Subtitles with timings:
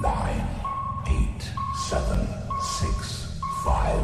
[0.00, 0.46] nine,
[1.08, 1.42] eight,
[1.88, 2.20] seven,
[2.62, 3.26] six,
[3.64, 3.98] five,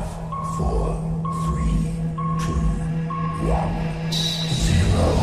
[0.56, 0.98] four,
[1.44, 1.94] three,
[2.36, 2.52] two,
[3.47, 3.70] one,
[4.50, 5.15] zero.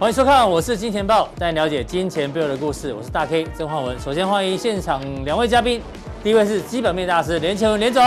[0.00, 2.92] 欢迎收看，我是金钱爆，带你了解金钱背后的故事。
[2.92, 3.96] 我是大 K 曾焕文。
[4.00, 5.80] 首先欢迎现场两位嘉宾，
[6.24, 8.02] 第一位是基本面大师连干文连总，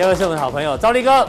[0.00, 1.26] 第二位是我们的好朋友兆立哥。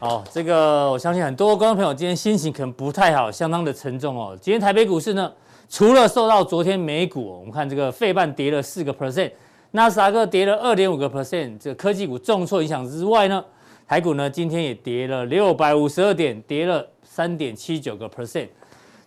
[0.00, 4.36] 好，这个我相信很多观众朋友今天心情可能不太好，相当的沉重哦。
[4.40, 5.32] 今天台北股市呢，
[5.68, 9.30] 除了受到昨天美股，我们看这个费半跌了四个 percent，
[9.70, 13.44] 纳斯达克跌了二点五个 percent，这个科技股重挫影响之外呢，
[13.86, 18.48] 台股呢，今天也跌了六百五十二点，跌了三点七九个 percent。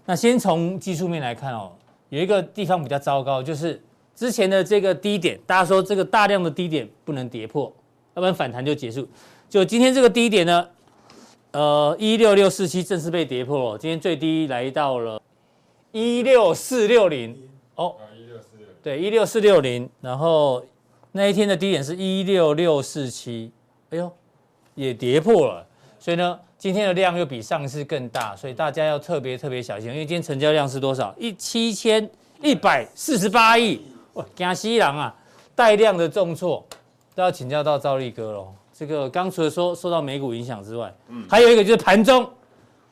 [0.06, 1.74] 那先从技术面来看哦，
[2.08, 3.84] 有一个地方比较糟糕，就是
[4.22, 7.74] 之前的这个低点，大家说这个大量的低点不能跌破，
[8.14, 9.08] 要不然反弹就结束。
[9.50, 10.68] 就今天这个低点呢，
[11.54, 15.20] 呃，一六六四七正式被跌破了，今天最低来到了
[15.92, 17.36] 一六四六零
[17.74, 20.64] 哦，一六四六对，一六四六零，然后
[21.14, 23.52] 那一天的低点是一六六四七，
[23.90, 24.12] 哎呦。
[24.76, 25.66] 也跌破了，
[26.00, 31.14] 所以呢，今天的量又比上次更大，所以大家要特别特别小心，因为今天成交量是多少？
[31.20, 32.10] 一七千
[32.42, 33.82] 一百四十八亿，
[34.14, 35.16] 哇，惊死人啊！
[35.56, 36.66] 带量的重挫，
[37.16, 38.54] 都要请教到赵力哥喽。
[38.74, 42.28] 这个刚除了说受到美股影响之外，嗯，还有一个就是盘中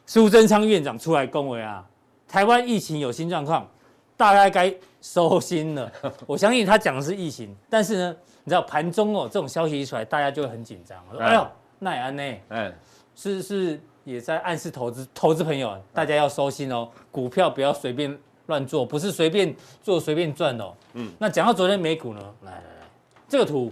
[0.06, 1.86] 苏贞昌院长出来恭维啊，
[2.28, 3.67] 台湾疫情有新状况，
[4.16, 5.92] 大概该收心了。
[6.28, 11.47] 我相信他讲的是疫情，但是呢，你知道盘中哦，这种消息一出来，大家就会很紧张，说哎呦。
[11.81, 12.23] 那也安呢？
[12.50, 12.73] 嗯，
[13.16, 20.73] 是是也在暗示投资投资朋友，大家要收心哦，股票不要随便乱做，不是随便做随便赚哦。
[20.95, 22.88] 嗯，那讲到昨天美股呢，来来来，
[23.30, 23.72] 这个图，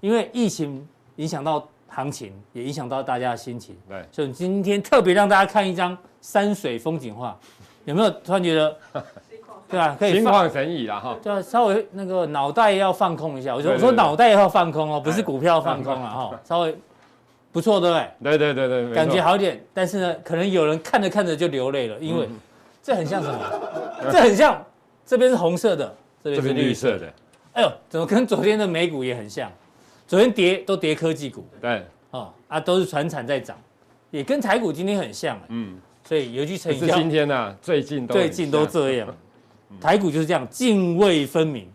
[0.00, 7.34] 因为疫情影响到行情，也影响到大家的心情，对，所以今天特别让大家看一张山水风景画，
[7.86, 8.76] 有没有突然觉得，
[9.70, 9.96] 对啊？
[9.98, 16.76] 可以心旷神怡啦哈，对啊，稍微那个脑袋要放空一下，我说我说脑袋要放空哦，不是股票放空了哈，稍微。
[17.50, 18.36] 不错，对不对？
[18.36, 19.58] 对对对对，感觉好一点。
[19.72, 22.28] 但是呢，可能有人看着看着就流泪了，因为
[22.82, 23.40] 这很像什么？
[24.10, 24.64] 这很像，
[25.04, 27.12] 这边是红色的，这边是绿色的。
[27.52, 29.50] 哎呦，怎么跟昨天的美股也很像？
[30.06, 33.58] 昨天跌都跌科技股，对，哦啊，都是船产在涨，
[34.10, 35.38] 也跟台股今天很像。
[35.48, 39.14] 嗯，所以有一句成语叫“今天呢，最近最近都这样”。
[39.80, 41.70] 台股就是这样，泾渭分明，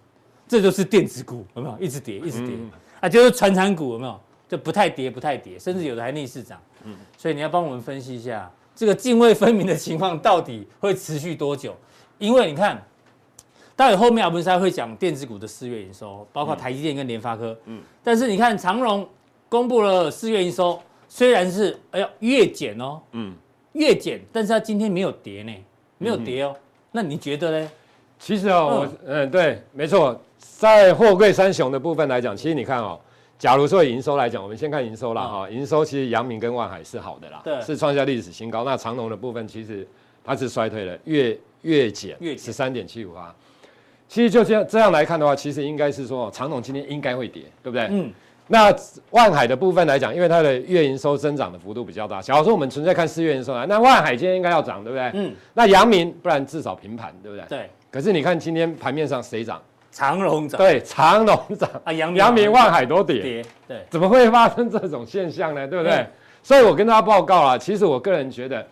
[0.47, 1.78] 这就是电子股，有没有？
[1.79, 2.55] 一直跌，一直跌
[3.00, 4.19] 啊，就是船产股，有没有？
[4.50, 6.59] 就不太跌，不太跌，甚至有的还逆势涨。
[6.85, 11.75] 嗯，所以你要帮我们分析一下这个泾渭分明的情况到底会持续多久？
[12.18, 12.81] 因为你看，
[13.75, 17.57] 待会后面阿文山会讲电子股的四月营收，包括台积电跟联发科。
[17.66, 19.07] 嗯，但是你看长荣
[19.50, 23.34] 公布了四月营收，虽然是哎呀月减哦，嗯，
[23.73, 25.53] 月减，但是它今天没有跌呢，
[25.97, 26.56] 没有跌哦。
[26.91, 27.72] 那你觉得呢？
[28.19, 33.00] 其实哦，我嗯对，没错，在货柜三雄的部分来讲，其实你看哦。
[33.40, 35.50] 假如说以营收来讲，我们先看营收啦哈。
[35.50, 38.63] 营收其实阳明跟万海是好的啦，对，是创下历史新高。
[38.63, 39.85] 那长荣的部分其实
[40.23, 43.35] 它是衰退了，月月减十三点七五啊。
[44.07, 47.88] 其实就这样这样来看的话，其实应该是说长荣今天应该会跌，对不对？
[47.91, 48.09] 嗯。
[48.47, 48.74] 那
[49.12, 52.22] 万海的部分来讲，因为它的月营收增长的幅度比较大。
[52.22, 55.12] 假如说我们纯粹看四月营收来，那万海今天应该要涨，对不对？
[55.13, 55.34] 嗯。
[55.53, 57.46] 那阳明不然至少平盘，对不对？
[57.47, 57.69] 对。
[57.90, 59.62] 可是你看今天盘面上谁涨？
[59.91, 65.68] 长荣涨，对，长荣涨啊，阳阳明、万海都跌，跌，对，怎么会发生这种现象呢？
[65.68, 65.94] 对不对？
[65.97, 66.07] 嗯、
[66.41, 68.66] 所以我跟大家报告啊，其实我个人觉得，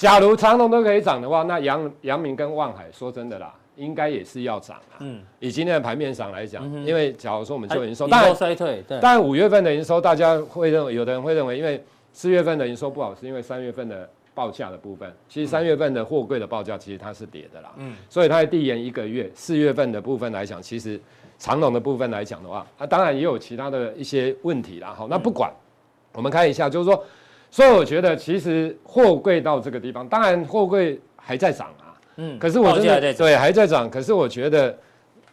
[0.00, 4.96] 假如长隆都可以涨的话，那阳阳明跟望海，说真的啦，应该也是要涨啊。
[5.00, 11.84] 嗯，以今天的盘面上来讲，嗯、因为假如说我们就营收，营收衰退，对，但五月份的营收，大家会认为，有的人会认为，因为
[12.14, 14.08] 四月份的营收不好，是因为三月份的。
[14.32, 20.98] 报价的部分，其实三月份的货柜的报价其实它是跌的啦，嗯，所以它递延一个月，四月份的部分来讲，其实
[21.36, 25.52] 长隆的部分来讲的话，它当然也有其他的一些问题啦，好，那不管，
[26.12, 27.04] 我们看一下，就是说，
[27.50, 34.76] 所以我觉得其实货柜到这个地方，当然货柜还在涨啊，嗯，可是我觉得对还在涨，可是我觉得。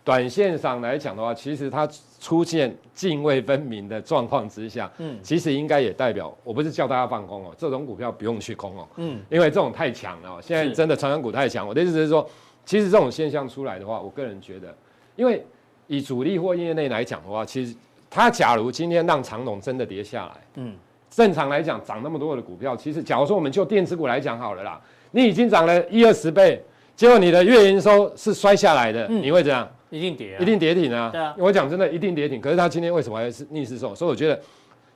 [0.08, 1.86] 短线上来讲的话，其实它
[2.18, 11.68] 出现泾渭分明的状况之下，嗯，其实应该也代表，我不是叫大家放空哦，这种股票不用去空哦，嗯，因为这种太强了，现在真的传产股太强。
[11.68, 12.26] 我的意思是说，
[12.64, 14.74] 其实这种现象出来的话，我个人觉得，
[15.18, 15.46] 因为
[15.88, 17.76] 以主力或业内来讲的话，其实
[18.10, 20.74] 它假如今天让长龙真的跌下来，嗯，
[21.18, 24.80] 正常来讲涨那么多的股票，其实假如说我们就电子股来讲好了啦，
[25.10, 26.64] 你已经涨了一二十倍，
[26.96, 29.68] 结果你的月营收是摔下来的，你会怎样？
[29.90, 31.10] 一定跌啊，一定跌停啊。
[31.12, 32.40] 对啊，我讲真的，一定跌停。
[32.40, 33.96] 可是它今天为什么还是逆势送？
[33.96, 34.40] 所以我觉得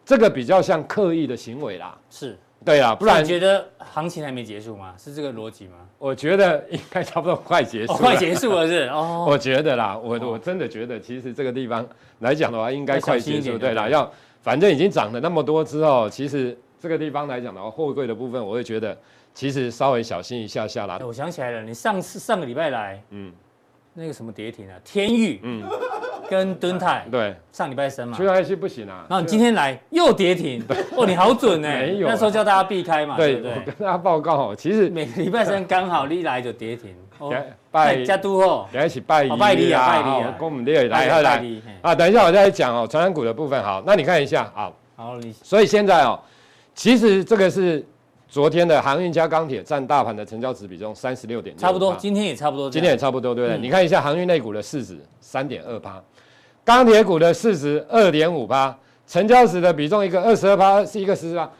[0.06, 1.97] 这个比较像刻意的行为啦。
[2.12, 4.94] 是，对啊，不然你觉得行情还没结束吗？
[5.00, 5.77] 是这个逻辑吗？
[5.97, 9.25] 我觉得应该差不多快结束了，快结束了是 哦。
[9.27, 11.83] 我觉得啦，我我真的觉得，其实这个地方
[12.19, 13.57] 来讲的话，应该快结束。
[13.57, 14.07] 对啦，要
[14.41, 18.97] 反正已经涨了那么多之后，其实这个地方来讲的话，货柜的部分，我会觉得。
[19.33, 20.99] 其实稍微小心一下下啦。
[21.05, 23.31] 我想起来了，你上次上个礼拜来，嗯，
[23.93, 25.63] 那个什么跌停啊，天域，嗯，
[26.29, 29.05] 跟敦泰， 对，上礼拜升嘛，趋势不行啊。
[29.09, 30.61] 然后你今天来又跌停，
[30.97, 33.51] 哦，你好准哎，没有，那时候叫大家避开嘛，对不对？
[33.53, 36.94] 我跟大家报告哦，其实每个礼拜三刚好一来就跌停，
[37.69, 41.45] 拜加都哦，来一起拜一啊，拜礼啊，跟我们列来来来
[41.81, 46.19] 啊，等一下我再讲哦，传染股的部分好，那你看一下好，好，你所以现在哦，
[46.73, 47.85] 其实这个是。
[48.31, 53.57] 昨天的航运加钢铁占大盘的成交值比重三十六点，差不多，今天也差不多，今天也差不多，对不对？
[53.57, 56.01] 嗯、你看一下航运类股的市值三点二八，
[56.63, 58.73] 钢铁股的市值二点五八，
[59.06, 61.51] 成交值的比重一个二十二八，是一个十四趴。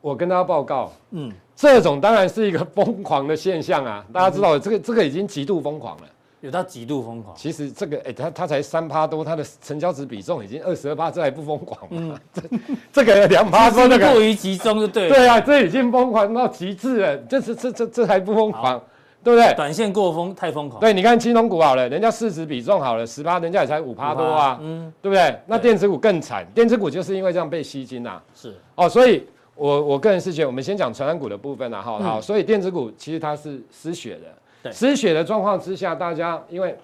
[0.00, 4.04] 我跟大家报告，嗯，这种当然是一个疯狂的现象啊！
[4.12, 6.02] 大家知道，这个这个已经极度疯狂了。
[6.40, 11.98] 有到极度疯狂，其实这个哎，它它才三趴多，它的成交值比重已经二十二趴，这还不疯狂吗？
[12.14, 12.42] 嗯、 这
[12.90, 15.14] 这个两趴多，那个过于集中就对了。
[15.14, 18.84] 对啊，这已经疯狂到极致了，这是这这这还不疯狂，好
[19.22, 19.52] 对不对？
[19.54, 20.80] 短线过疯太疯狂。
[20.80, 25.38] 对，你看金融股好了，人家市值比重好了十趴，人家也才五趴多啊，嗯，对不对？
[25.46, 28.22] 那电子股更惨，电子股就是因为这样被吸金呐、啊。
[28.34, 29.26] 是哦，所以
[29.60, 34.72] 我我个人是觉得，我们先讲传染股的部分啊，好好，嗯、所以电子股其实它是失血的。
[34.72, 36.74] 失血的状况之下，大家因为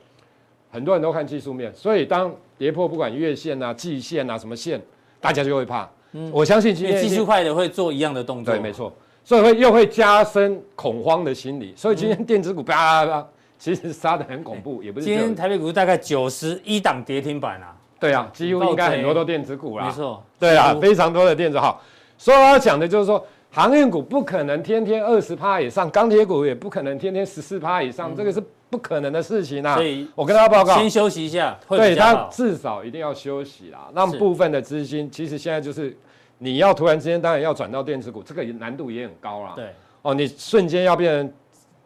[0.70, 4.78] 很多人都看技术面，所以当跌破不管月线啊、季线啊什么线，
[5.22, 5.88] 大家就会怕。
[6.12, 8.52] 嗯，我相信今天技术派的会做一样的动作。
[8.52, 8.92] 对，没错。
[9.24, 11.72] 所以会又会加深恐慌的心理。
[11.74, 13.26] 所以今天电子股啪啪啪，
[13.58, 15.06] 其实杀的很恐怖，也不是。
[15.06, 17.74] 今天台北股大概九十一档跌停板啊。
[17.98, 19.86] 对啊，几乎应该很多都电子股啦。
[19.86, 20.22] 没错。
[20.38, 21.82] 对啊，非常多的电子好。
[22.18, 23.24] 所以我要讲的就是说。
[23.48, 29.76] 航运股不可能天天二十趴以上，钢铁股也不可能天天十四趴以上，嗯、这个是不可能的事情啊！
[29.76, 33.88] 所以我跟大家报告，先休息一下，对，他至少一定要休息啦。
[33.94, 35.96] 让部分的资金，其实现在就是
[36.36, 39.52] 你要突然之间，当然要转到电子股，这个难度也很高啦。
[39.56, 39.70] 对，
[40.02, 41.32] 哦，你瞬间要变成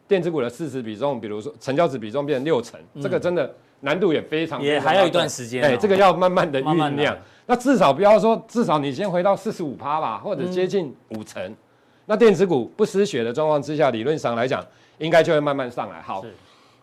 [0.09, 3.49] 电子股的市值比重，比如说成交值比重变成六成，嗯、这个真的
[3.79, 5.67] 难度也非常，也还要一段时间、喔。
[5.67, 6.75] 哎，这个要慢慢的酝酿。
[6.75, 7.17] 慢慢
[7.51, 11.43] 那至少不要说，至少你先回到四十五趴吧，或者接近五成。
[11.45, 11.57] 嗯
[12.05, 14.65] 那电子股不失血的状况之下，理论上来讲，
[14.97, 16.01] 应该就会慢慢上来。
[16.01, 16.25] 好，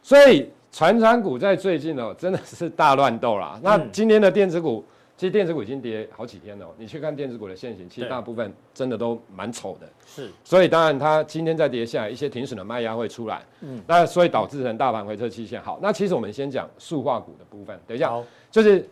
[0.03, 3.55] 所以传产股在最近哦，真的是大乱斗啦。
[3.57, 4.83] 嗯、那今天的电子股，
[5.19, 6.67] 其实电子股已经跌好几天了。
[6.79, 9.87] 你去看电子股的线型，其实大部分真的都蛮丑的。
[10.07, 13.43] 是，所以当然它今天再跌下来，一些停损的卖压会出来。
[13.61, 15.61] 嗯，那所以导致成大盘回撤期限。
[15.61, 17.79] 好，那其实我们先讲塑化股的部分。
[17.87, 18.15] 等一下，
[18.51, 18.89] 就是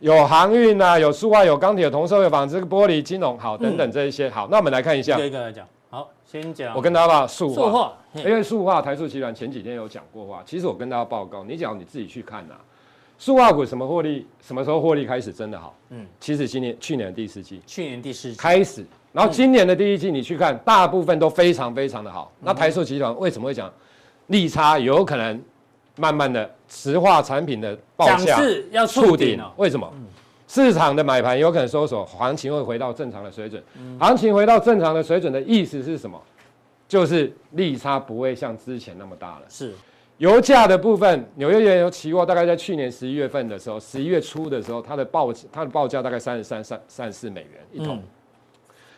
[0.00, 4.28] 有航运啊，有塑化，有钢铁，有铜色，有纺织、玻璃、金融，好，等等这一些。
[4.28, 5.14] 嗯、好，那我们来看一下。
[5.16, 5.66] 一个一个来讲。
[5.90, 6.74] 好，先讲。
[6.74, 10.42] 我跟大家报塑化，化因为塑化台塑集团前几天有讲过话。
[10.46, 12.60] 其实我跟大家报告，你只要你自己去看呐、啊，
[13.18, 15.74] 塑化股什么获利，什么时候获利开始真的好？
[15.90, 18.82] 嗯，其实今年去年的第四季，去年第四季开始，
[19.12, 22.32] 然后今年的第一季你去看，大部分都非常非常的好。
[22.40, 23.70] 嗯、那台塑集团为什么会讲
[24.28, 25.38] 利差有可能
[26.00, 29.38] 慢慢的石化产品的报价要触顶？
[29.56, 29.88] 为什么？
[29.94, 30.06] 嗯
[30.52, 33.62] 市场的买盘有可能收手，行情会回到正常的水准。
[33.78, 36.20] 嗯、行情回到正常的水准的意思是什么？
[36.88, 39.42] 就是利差不会像之前那么大了。
[39.48, 39.72] 是，
[40.18, 47.98] 油价的部分，纽约原油期货大概在去年十一月份的时候，十一月初的时候，它的报它的报价大概三十三三三十四美元一桶。
[47.98, 48.02] 嗯、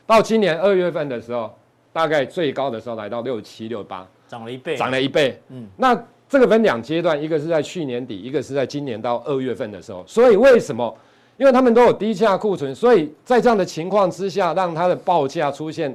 [0.06, 1.54] 到今年二月份的时候，
[1.92, 5.38] 大概最高的时候来到六七六八，涨了一倍，涨了一倍。
[5.50, 5.94] 嗯，那
[6.32, 10.02] 这个分两阶段，一个是在去年底，一个是在今年到二月份的时候。
[10.06, 10.96] 所以为什么？
[11.36, 15.94] 因为他们都有低价库存，所以在这样的情况之下，让它的报价出现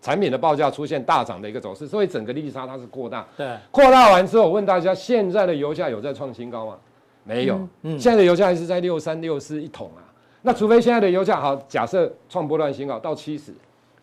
[0.00, 3.26] 产品的报价出现大涨的一个走势，所以整个利差它是扩大。
[3.36, 6.76] 对，扩大完之后，我问大家，现在的油价有在创新高吗？
[7.22, 7.56] 没有。
[7.56, 10.00] 嗯，嗯，现在的油价还是在六三六四一桶啊。
[10.40, 13.52] 那除非现在的油价好，假设创波段新高到七十，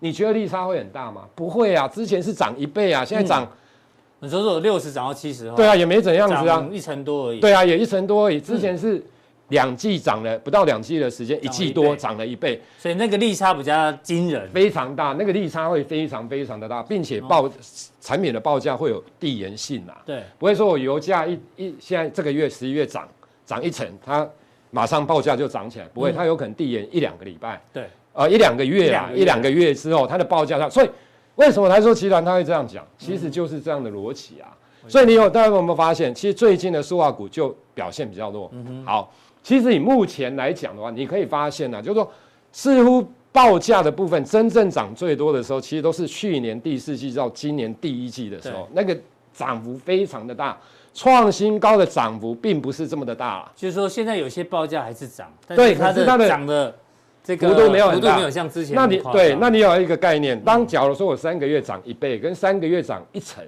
[0.01, 1.23] 你觉得利差会很大吗？
[1.33, 3.47] 不会啊，之前是涨一倍啊，现在涨，嗯，
[4.23, 7.39] 你说说六十涨到七十，对啊，也没怎样子啊，一成多而已。
[7.39, 8.97] 对啊，也一成多而已，之前是。
[8.97, 9.03] 嗯
[9.49, 17.47] 两季涨了不到两季的时间，一季多涨了一倍，所以那个利差比较惊人，非常大，那个利差会非常非常的大，并且报
[18.01, 23.07] 产品的报价会有递延性啊，对，不会说我油价一一现在这个月十一月涨
[23.45, 24.27] 涨一成，它
[24.71, 30.89] 马上报价就涨起来，不会，它有可能递延一两个礼拜，对，呃一两个月啊，一两个月之后它的报价上，所以
[31.35, 32.85] 为什么台塑集团它会这样讲？
[32.97, 34.49] 其实就是这样的逻辑啊。
[34.87, 38.49] 所以你有大家有没有发现，其实最近的塑化股就表现比较弱。
[38.51, 39.11] 嗯、好，
[39.41, 42.11] 其实以目前来讲的话，你可以发现呢、啊，就是说
[42.51, 48.95] 似乎报价的部分真正涨最多的时候，其实都是去年第四季到今年第一季的时候，那个
[49.33, 50.57] 涨幅非常的大，
[50.93, 53.51] 创新高的涨幅并不是这么的大了。
[53.55, 56.75] 就是说现在有些报价还是涨，对，它的涨的。
[57.23, 63.41] 这个幅度没有很大，没有像之前那你对，那你有一个概念，当假如说我三个月涨一倍，跟三个月涨一成，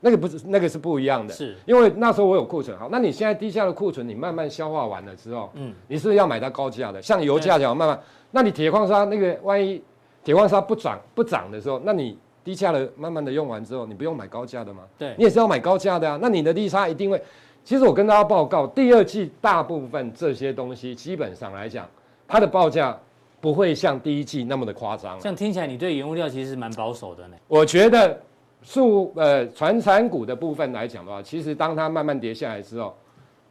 [0.00, 7.00] 那个不是那个是不一样的，是，因为那时候我有库存，好，那你现在低价的库存你慢慢消化完了之后，嗯，你是不是要买到高价的？
[7.00, 7.96] 像油价讲慢慢，
[8.32, 9.80] 那你铁矿砂那个万一
[10.24, 14.82] 铁矿砂不涨不涨的时候，那你低价的慢慢的用完之后，你不用买高价的吗？
[14.98, 17.22] 对，你也是要买高价的啊，那你的利差一定会，
[17.62, 21.88] 其实我跟大家报告，第二季大部分这些东西基本上来讲，
[22.26, 22.98] 它的报价。
[23.40, 25.18] 不会像第一季那么的夸张。
[25.18, 27.36] 这样听起来，你对原物料其实是蛮保守的呢。
[27.48, 28.20] 我觉得，
[28.62, 32.94] 数呃，传产股的部分来讲的话，其实当它慢慢跌下来之后，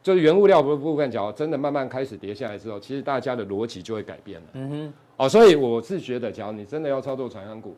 [0.04, 4.48] 就是原物料的部分，假如真的慢慢开始跌下来之后，其实大家的逻辑就会改变了。
[4.54, 4.94] 嗯哼。
[5.18, 7.76] 哦，所以我是觉得，假如你真的要操作传产股，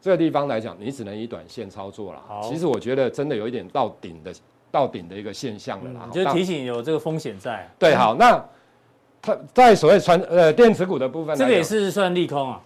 [0.00, 2.22] 这个地方来讲，你只能以短线操作了。
[2.28, 2.40] 好。
[2.42, 4.32] 其实我觉得真的有一点到顶的
[4.70, 6.00] 到顶的一个现象了啦。
[6.04, 7.68] 嗯，就提醒有这个风险在。
[7.78, 8.42] 对，好，那。
[9.20, 12.60] 它在所谓传呃电子股的部分，这个也是算利空啊。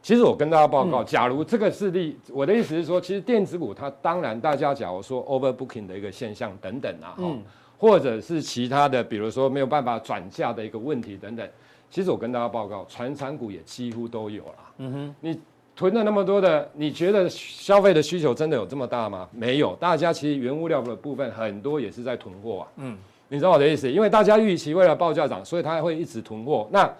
[0.00, 7.42] 其实我跟大家报告，假如这个是利，我的意思是说，其实电子股它当然大家假如说 overbooking 的一个现象等等啊，嗯，
[7.76, 11.46] 或者是其他的，比如说没有办法转嫁的一个问题等等，
[11.90, 14.54] 其实我跟大家报告，传产股也几乎都有了。
[14.78, 15.38] 嗯哼，你
[15.76, 19.28] 囤了那么多的，你觉得消费的需求真的有这么大吗？
[19.32, 22.68] 没有，大家其实原物料的部分很多也是在囤货啊。
[22.76, 22.96] 嗯。
[23.28, 23.90] 你知道我的意思？
[23.90, 26.66] 因为大家预期为了报价涨，所以它会一直囤货。
[26.70, 26.90] 那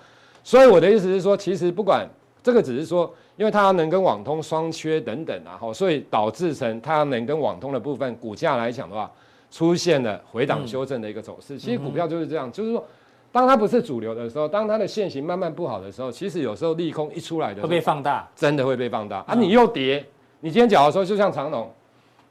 [0.44, 2.06] 所以我的意思是说，其实不管
[2.42, 9.10] 这个，只是说，因为太阳能跟网通双缺等等啊，哈，所以导致成太阳能跟网通的部分股价来讲的话，
[9.50, 11.58] 出现了回档修正的一个走势。
[11.58, 12.84] 其实股票就是这样，就是说，
[13.32, 19.34] 当它不是主流的时候，当它的线型慢慢不好的时候，其实有时候利空一出来的时候会被放大，真的会被放大啊！
[19.34, 20.04] 你又跌，
[20.40, 21.70] 你今天讲的时候就像长荣，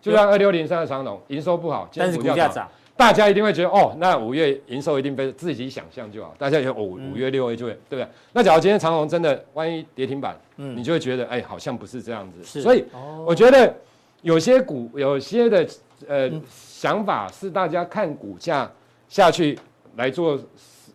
[0.02, 2.68] 就像二六零三的长荣，营收不好，但是股价涨。
[2.98, 6.34] 大家一定会觉得哦，那五月营收一定被自己想象就好。
[6.38, 8.12] 大家觉得哦，五月六月就会，嗯、对不对？
[8.34, 12.44] 那假如今天长虹真的万一跌停板，嗯，你就会觉得哎，好像不是这样子。
[12.62, 12.84] 所以
[13.26, 13.72] 我觉得
[14.24, 15.68] 有些股有些的
[16.08, 18.70] 呃、嗯、想法是大家看股价
[19.08, 19.58] 下去
[19.96, 20.40] 来做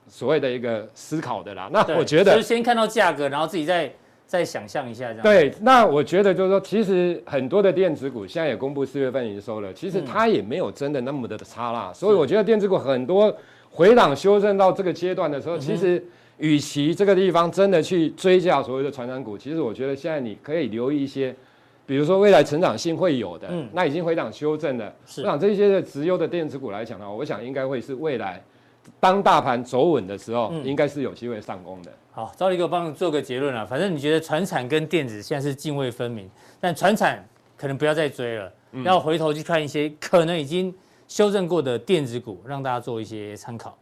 [0.09, 1.71] 所谓的一个思考的啦。
[1.73, 3.91] 那我觉得就是先看到价格，然后自己再。
[4.33, 5.23] 再想象一下，这样。
[5.23, 5.53] 对。
[5.61, 11.91] 那我觉得就是说，其实很多的电子股现在也公布四月份营收了，其实它也没有真的那么的差啦。
[11.91, 13.31] 嗯、所以我觉得电子股很多
[13.71, 16.03] 回档修正到这个阶段的时候，嗯、其实
[16.39, 21.37] 与其这个地方真的去追价所谓的传染股，其实我觉得现在你可以留意一些，
[21.85, 25.21] 比如说未来成长性会有的，嗯、那已经回档修正的，是。
[25.21, 28.43] 我想这些的直优的电子股来讲的话，我想应该会是未来
[28.99, 31.93] 当大盘走稳的时候，嗯、应该是有机会上攻的。
[32.13, 33.65] 好，赵力给我帮你做个结论啊。
[33.65, 36.29] 反正你觉得船产跟电子现在是泾渭分明，
[36.61, 40.75] 但船产可能不要再追了，嗯、要回头去看一些可能已经
[41.09, 43.77] 修正过的电子股，让大家做一些参考。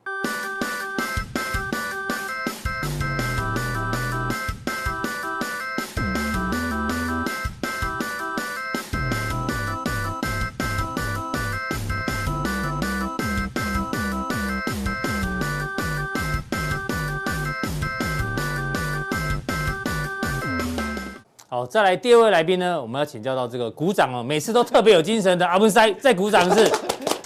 [21.71, 26.69] 再来第二位来宾呢，我们要请教到这个鼓掌哦，每次都特别有精神的阿文塞在鼓掌是，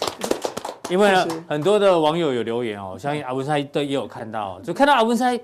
[0.90, 5.40] 因为呢很多的网友有留言哦，相信阿文塞都也有看到，就看到阿文塞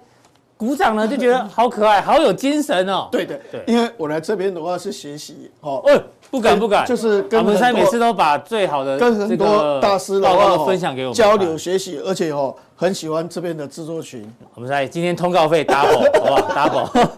[0.58, 3.08] 鼓掌呢，就觉得好可爱，好有精神哦。
[3.10, 5.98] 对对对，因为我来这边的话是学习哦，呃，
[6.30, 14.30] 不敢不敢，就是阿文师每次都把最好的跟很多大师的话分享给我们交流学习，而且哦很喜欢这边的制作群。
[14.56, 17.08] 阿文师今天通告费 double 好不好？double。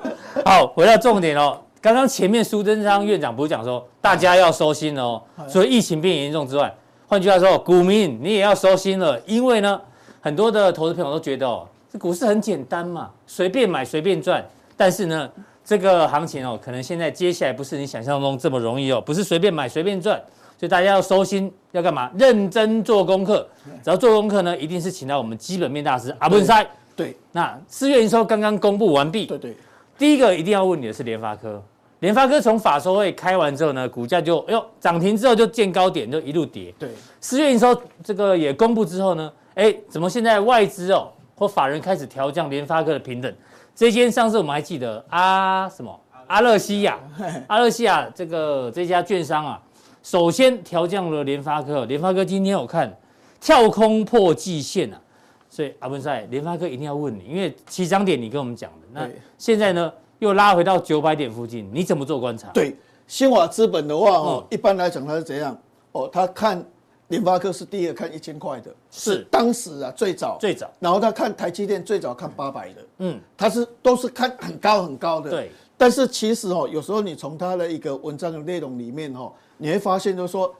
[0.47, 1.59] 好，回到重点哦。
[1.83, 6.73] 刚刚前面苏贞昌院长不是讲说大家要收心哦，所以疫情变严重之外，
[7.09, 9.81] 换句话说，股民你也要收心了，因为呢，
[10.21, 14.47] 很多的投资朋友都觉得哦，这股市很简单嘛，随便买随便赚。
[14.77, 15.29] 但是呢，
[15.65, 20.17] 这个行情哦，可能现在接下来不是你想象中这么容易哦，不是随便买随便赚，
[20.57, 22.09] 所以大家要收心，要干嘛？
[22.17, 23.45] 认真做功课。
[23.83, 26.65] 只要做功课呢，一定是请到我们基本面大师阿文塞。
[26.95, 29.27] 对，那四月营收刚刚公布完毕。
[29.27, 29.57] 对对。
[29.99, 31.63] 第一个一定要问你的是联发科，
[32.03, 36.75] 联发科从法说会开完之后呢，股价就哎呦涨停之后就见高点就一路跌。
[36.77, 36.91] 对，
[37.21, 43.33] 四月营收这个也公布之后呢，哎，怎么现在外资哦或法人开始调降联发科的平等？
[43.73, 45.97] 这间上次我们还记得啊什么？
[46.27, 46.99] 阿勒西亚，
[47.47, 49.63] 阿勒西亚这个这家券商啊，
[50.03, 52.93] 首先调降了联发科，联发科今天我看
[53.41, 55.01] 跳空破季线啊，
[55.49, 59.93] 所以阿文赛，联发科一定要问你，因为起涨点你跟我们讲的，那现在呢
[60.23, 62.49] 又拉回到九百点附近，你怎么做观察？
[62.53, 62.77] 对，
[63.09, 65.61] 新华资本的话哦，一般来讲它是怎样？
[65.91, 66.65] 哦，他看
[67.09, 69.27] 联发科是第一个看一千块的，是。
[69.33, 70.39] 当时啊最早。
[70.39, 75.51] 最早，然后他看台积电最早看八百的，嗯，他是都是看很高很高的，对。
[75.77, 80.55] 但是其实哦，有时候你从他的一个文章的内容里面哦，你会发现就是说，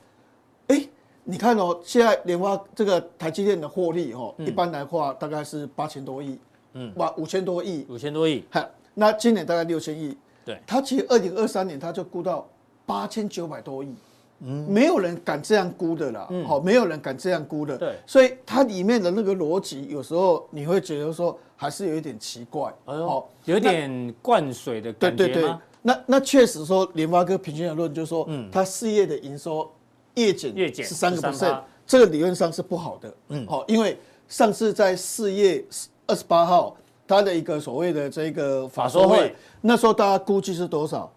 [0.67, 0.85] 哎，
[1.23, 6.37] 你看哦，现在联发这个台积电的获利哦，一般来话大概是八千多亿，
[6.73, 12.47] 嗯，哇，五千多亿，五千多亿，哈，那今年大概六千亿，对，他其实二零二三年他就估到
[12.85, 13.93] 八千九百多亿，
[14.41, 21.37] 嗯，没有人敢这样估的啦，好，没有人敢这样估的，对，所以它里面的那个逻辑，有时候你会觉得说。
[21.55, 29.71] 还是有一点奇怪，哦，有点灌水的感觉对对对，那那确实说，联发科平均的论就是说，嗯，它四月的营收
[30.15, 33.97] 月减月减是三个 percent，这个理论上是不好的，嗯，好，因为
[34.27, 35.63] 上次在四月
[36.05, 36.75] 二十八号，
[37.15, 41.11] 它的一个所谓的这个法说会，那时候大家估计是多少？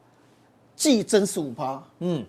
[0.75, 2.25] 季增十五趴，嗯，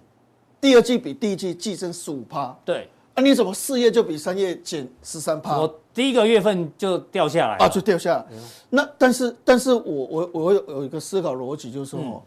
[0.62, 2.88] 第二季比第一季季增十五趴，对。
[3.14, 5.60] 那、啊、你怎么四月就比三月减十三趴？
[5.60, 8.26] 我第一个月份就掉下来啊，就掉下来。
[8.32, 8.38] 嗯、
[8.70, 12.22] 那但是，但是我我我有有一个思考逻辑，就是说，嗯、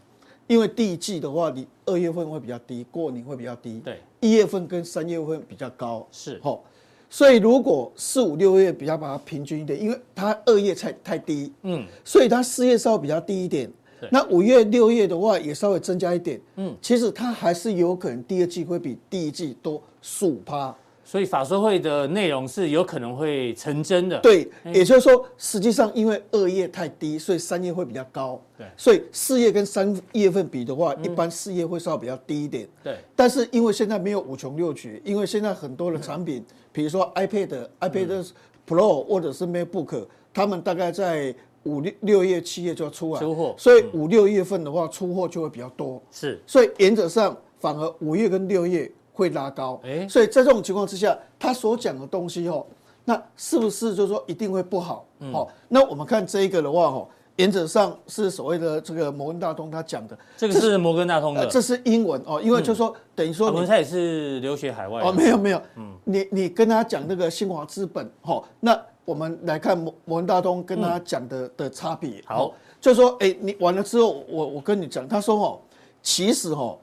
[0.48, 3.80] 因为第一季的话，你二月份会比较低，过年会比较低。
[3.84, 6.04] 对，一月份跟三月份比较高。
[6.10, 6.60] 是，好，
[7.10, 13.70] 所以如果四五六月比较把它平均一点，因为它二月才太低，嗯，所以它四月稍微比较低一点。
[14.10, 20.74] 那五月六月的话也稍微增加一点，嗯，其实它还是有可能第二季会比第一季多十五趴，
[21.10, 24.16] 所以法说会的内容是有可能会成真的。
[24.20, 28.40] 对，也就是说，实际上因为二月太低，所以三月会比较高。
[28.56, 32.68] 对，所以四月跟三月份比的话，一般四月会稍微比较低一点。
[32.84, 38.28] 对，但是因为现在没有五穷六绝，因为现在很多的产品，比如说 iPad、iPad
[38.64, 41.34] Pro 或者是 MacBook，他们大概在。
[41.64, 48.90] 五六六月七月就要出来，出货，所以五六月份的话出货就会比较多，是，所以原则上反而五月跟六月
[49.20, 52.64] 会拉高，哎，所以在这种情况之下，他所讲的东西哦，
[53.04, 55.04] 那是不是就是说一定会不好？
[55.30, 57.06] 好，那我们看这一个的话哦，
[57.36, 68.80] 原则上是所谓的这个摩根大通他讲的，这个是摩根大通的，这是英文哦，因为就是说等于说，他也是留学海外哦，没有没有，嗯，你你跟他讲那个新华资本，好，那。
[69.06, 75.60] 我们来看摩摩根大通跟他讲的、嗯、的差别，好，就是说，哎，你完了之后，我我跟你讲，他说哦，
[76.00, 76.78] 其实哦，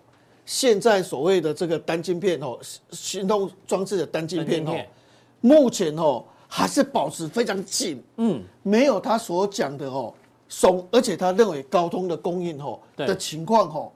[0.48, 2.58] 现在所谓的这个单晶片哦，
[2.90, 4.74] 行动装置的单晶片哦，
[5.42, 10.12] 目前哦还是保持非常紧，嗯，没有他所讲的哦
[10.50, 13.92] 松，而且他认为高通的供应哦的情况哦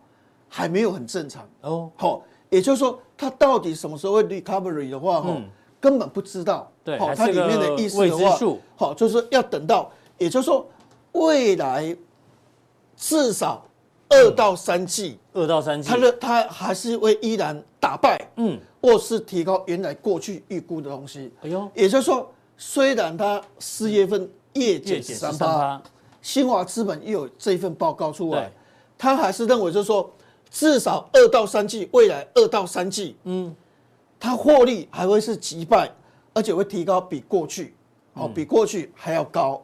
[0.50, 1.50] 还没有很正常。
[1.62, 5.42] 哦，好，也就是说，它到底什么时候会 recovery 的话哦。
[5.80, 8.38] 根本不知道，对，它里面的意思的话，
[8.76, 10.64] 好，就是要等到，也就是说，
[11.14, 11.98] 未来
[12.96, 13.66] 至少
[14.12, 21.32] 二到三季，二到三季，它的它还是会依然打败，嗯，或是提高原来过去预估的东西。
[21.42, 25.82] 哎呦，也就是说，虽然它四月份业绩三八，
[26.22, 28.52] 新华资本又有这一份报告出来，
[28.98, 30.12] 他还是认为就是说，
[30.50, 33.56] 至少二到三季，未来二到三季，嗯。
[34.24, 35.92] 它获利还会是击败，
[36.32, 37.74] 而且会提高比过去，
[38.14, 39.60] 哦，比过去还要高。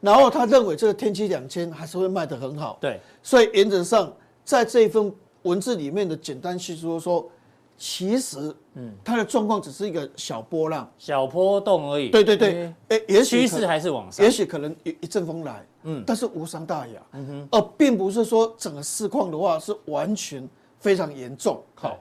[0.00, 2.78] 然后他认为这个天玑两千还是会卖得很好。
[2.80, 4.12] 对，所以原则上
[4.44, 7.28] 在这一份文字里面的简单叙述说，
[7.76, 12.10] 其实，嗯，它的状况只是一个小波浪、小波动而已。
[12.10, 21.62] 对对对，哎，也许趋势还是往上，也许可能一一阵风来，嗯，但是无伤大雅，嗯哼，而并不是说整个市况的话是完全非常严重。
[21.74, 21.98] 好。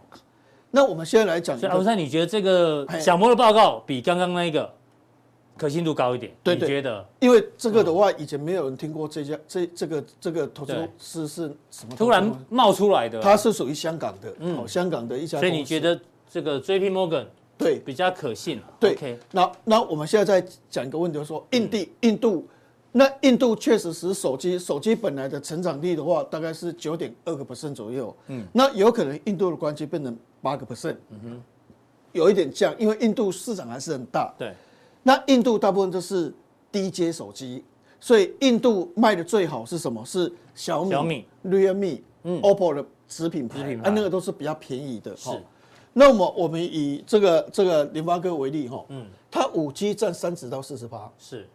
[0.70, 4.70] 那我们现在来讲，所以阿文师，你觉得这个小摩的报告比刚刚那个
[5.58, 6.32] 可信度高一点？
[6.44, 7.06] 对，你觉得？
[7.20, 11.96] 因为这个的话，以前没有人听过这家这这个这个投资是是什么？
[11.98, 15.40] 突然冒出来的，它是属于香港的，嗯，香港的一家。
[15.40, 17.26] 所以你觉得这个 JP Morgan
[17.58, 18.62] 对比较可信？
[18.80, 19.18] 对。
[19.32, 22.48] 那那我们现在再讲一个问题，就是说印地印度。
[22.94, 28.16] 那印度确实是手机，手机本来的成长率的话，大概是九点二个 percent 左右。
[28.28, 30.96] 嗯，那有可能印度的关系变成八个 percent。
[31.10, 31.42] 嗯哼，
[32.14, 34.34] 有一点降，因为印度市场还是很大。
[34.40, 34.52] 对，
[35.08, 36.34] 那印度大部分都是
[36.70, 37.64] 低阶手机，
[37.98, 40.04] 所以印度卖的最好是什么？
[40.04, 41.26] 是小米、小米。
[41.46, 45.16] Realme、嗯、OPPO 的子品牌，啊，那个都是比较便宜的。
[45.16, 45.30] 是，
[45.94, 51.10] 那么我们以这个这个联发哥为例，哈，嗯，它五 G 占三十到四十八。
[51.18, 51.48] 是。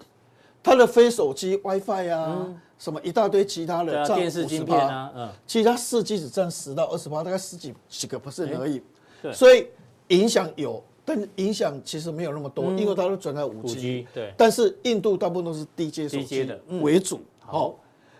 [0.62, 8.80] 它的非手机 WiFi 啊，什么一大堆其他的，占电视晶片啊，嗯，其他四 G 只占十到二十八，大概十几几个 percent 而已。
[9.20, 9.30] 对。
[9.30, 9.66] 所以
[10.08, 14.06] 影响有，但影响其实没有那么多，因为它都转在五 G。
[14.14, 17.20] 对，但是印度大部分都是低阶手低阶的机为主。
[17.40, 17.52] 好。
[17.52, 17.78] 好，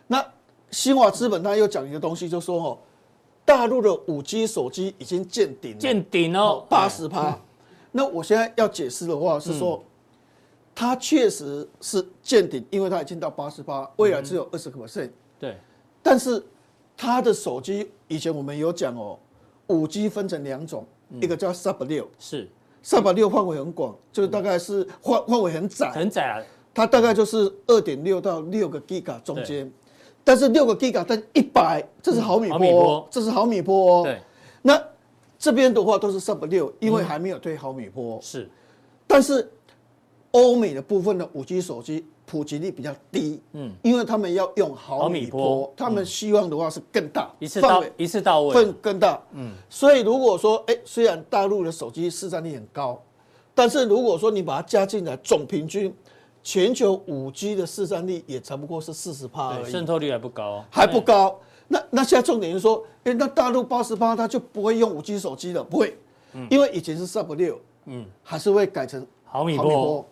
[0.09, 0.25] 那
[0.71, 2.79] 新华资本他又讲一个东西，就说哦，
[3.45, 7.39] 大陆的五 G 手机已经见顶了，见顶哦，八十趴。
[7.93, 9.85] 那我现在要解释的话是说，
[10.75, 15.11] 它确实是见顶，因为它已经到八十趴，未来只有二十个 percent。
[15.39, 15.57] 对，
[16.03, 16.43] 但是
[16.97, 19.19] 它的手机以前我们有讲哦，
[19.69, 20.87] 五 G 分成两种，
[21.21, 22.49] 一个叫 Sub 六，是
[22.85, 26.43] Sub 六范围很广，就是大概是范范围很窄，很窄啊，
[26.75, 29.71] 它大概就是二点六到六个 Giga 中间，
[30.25, 34.01] 但是六个 Giga 但一百，这是毫米波，这是毫米波。
[34.01, 34.03] 哦。
[34.05, 34.21] 对，
[34.63, 34.83] 那
[35.39, 38.19] 这边的话都是 Sub 六，因为还没有推毫米波。
[38.21, 38.51] 是，
[39.07, 39.51] 但是
[40.33, 49.53] 欧美的部分的五 G 手机普及率比较低，嗯，因为他们要用毫米波，他们希望的话是更大，一次到一次到位，更更大，嗯。
[49.71, 53.01] 所以如果说，哎，虽然大陆的手机市占率很高，
[53.55, 55.95] 但是如果说你把它加进来，总平均。
[56.45, 61.39] 全球五 G 的市占率也才不过是四十趴而已，渗透率还不高，还不高。
[61.69, 65.97] 那那现在重点是说，哎，那大陆八十趴他就不会用五 G 手机了，不会，
[66.51, 70.07] 因为以前是 Sub 六，嗯，还是会改成毫米波，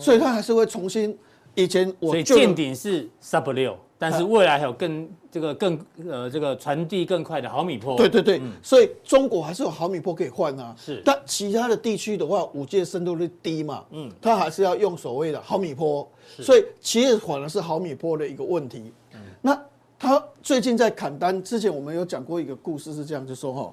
[0.00, 1.16] 所以它还是会重新。
[1.54, 3.76] 以前我所以见顶是 Sub 六。
[3.98, 10.74] 但是未来还有更这个更呃这个传递更快的毫米波，对对对，所以中国还是有毫米波可以换啊。
[10.76, 18.92] 是，但其他的地区的话，五 G 的深度率低嘛，嗯，它还是要用所谓的毫米波，所以其实反而是毫米波的一个问题。
[19.40, 19.56] 那
[20.00, 23.72] 他最近在砍单之前，我们有讲过一个故事，是这样，就说哈，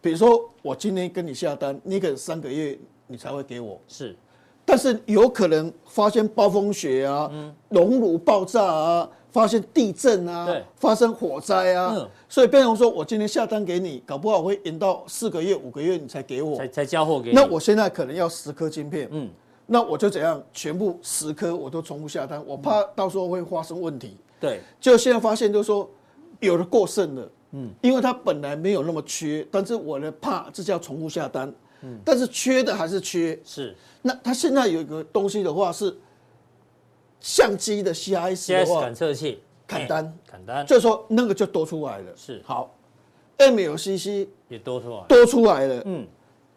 [0.00, 2.76] 比如说我今天跟你下单，你可能三个月
[3.12, 4.16] 你才会给我，是，
[4.64, 7.30] 但是有可能发现暴风雪啊，
[7.68, 9.08] 熔炉爆炸啊。
[9.32, 10.46] 发现地震啊，
[10.76, 17.34] 发生火灾啊，所以变成说我今天下单给你，搞不好会延到四个月、五个月你才给我，才才交货给你。
[17.34, 19.30] 那我现在可能要十颗晶片，嗯，
[19.64, 24.18] 那我就怎样，全部十颗我都重复下单，我怕到时候会发生问题。
[24.38, 25.88] 对，就现在发现就是说
[26.40, 31.50] 有的过剩了，嗯，因为它本来没有那么缺，但是我呢怕这叫重复下单，
[31.82, 33.74] 嗯，但是缺的还是缺，是。
[34.02, 35.96] 那它现在有一个东西的话是。
[37.24, 39.40] 相机的 CIS 的话，感测器。
[39.64, 42.12] 砍单，砍单，就是说那个就多出来了。
[42.16, 42.42] 是。
[42.44, 42.74] 好
[43.38, 45.82] ，MLCC 也多出来，多出来了。
[45.84, 46.04] 嗯，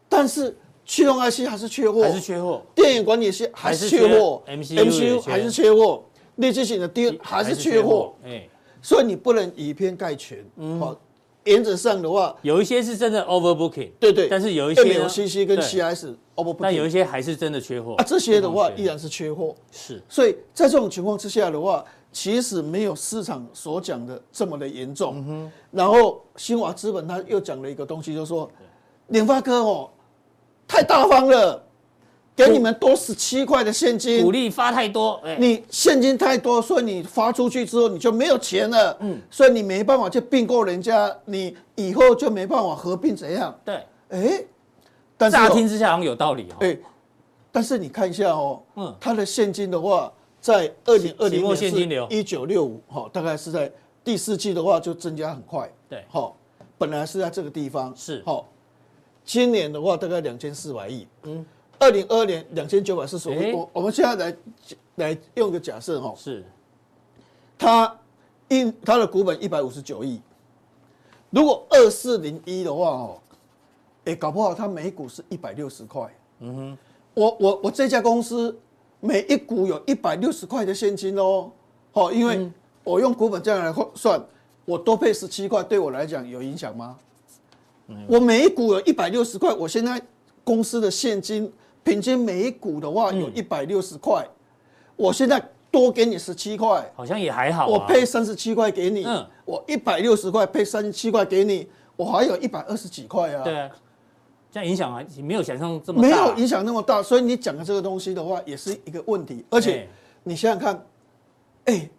[0.10, 2.64] 但是驱动 IC 还是缺货，还是缺货。
[2.74, 6.04] 电源管理器还是缺货，MCU 还是缺货，
[6.38, 8.16] 立积型的 D 还是缺货。
[8.24, 8.50] 哎，
[8.82, 10.44] 所以你不能以偏概全。
[10.56, 11.00] 嗯，好，
[11.46, 17.94] 原则上的话，有一些是真的 overbooking，对对，但是有一些 MLCC 跟 CS overbooking，但有一些还是真的缺货。
[17.96, 19.56] 啊，这些的话依然是缺货。
[19.72, 25.52] 是，所以在这种情况之下的话，其实没有市场所讲的这么的严重。
[25.72, 28.50] 然后新华资本他又讲了一个东西，就是说
[29.08, 29.90] 联发科哦
[30.68, 31.64] 太大方了，
[32.36, 38.98] 给你们多十七块的现金，鼓励发太多，你现金太多，所以你发出去之后你就没有钱了。
[39.00, 43.58] 嗯，所以你没办法去并购人家，你以后就没办法合并怎样？
[43.64, 44.44] 对，哎。
[45.18, 46.56] 但是乍听之下好像有道理哦。
[46.60, 46.82] 对，
[47.50, 51.70] 但是你看一下哦，嗯，它的现金的话，在二零二零年是
[52.10, 53.72] 一九六五，哈，大概是在
[54.04, 55.72] 第四季的话就增加很快。
[55.88, 56.36] 对，好，
[56.78, 58.50] 本来是在这个地方是，好，
[59.24, 61.46] 今年的话大概两千四百亿，嗯，
[61.86, 63.52] 二零二二年两千九百四十五亿。
[63.52, 64.38] 我我们现在来
[64.96, 66.44] 来用个假设哈，是，
[67.58, 67.96] 它
[68.50, 70.20] 一它的股本一百五十九亿，
[71.30, 73.20] 如果二四零一的话哦。
[74.06, 76.16] 哎，搞不好它每股是一百六十块。
[76.40, 76.78] 嗯哼，
[77.16, 78.56] 我我我这家公司
[79.00, 81.50] 每一股有一百六十块的现金哦。
[81.92, 82.48] 好，因为
[82.84, 84.24] 我用股本这样来算，
[84.64, 86.96] 我多配十七块，对我来讲有影响吗？
[88.08, 90.00] 我每一股有一百六十块，我现在
[90.44, 91.52] 公司的现金
[91.86, 94.28] 平均每一股的话有一百六十块，
[94.98, 97.68] 我现在多给你十七块，好像也还好。
[97.68, 99.06] 我配三十七块给你，
[99.46, 103.44] 我一百六十块配三十七块给你，我还有一百二十几块啊。
[103.44, 103.70] 对。
[104.52, 109.46] 这样影响啊，没有想象这么大，没有影响那么大，所以你讲的这个东西的话，也是一个问题。
[109.50, 109.88] 而且
[110.24, 110.86] 你想想看，
[111.66, 111.90] 哎，